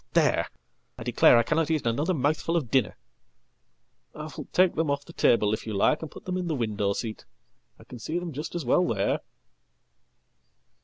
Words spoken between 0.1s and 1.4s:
There! I declare